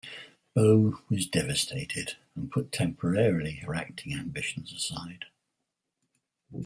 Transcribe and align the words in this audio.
Bow 0.55 0.97
was 1.11 1.27
devastated 1.27 2.15
and 2.35 2.49
put 2.49 2.71
temporarily 2.71 3.57
her 3.57 3.75
acting 3.75 4.15
ambitions 4.17 4.73
aside. 4.73 5.25